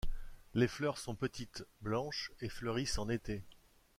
[0.55, 3.43] Les fleurs sont petites, blanches, et fleurissent en été.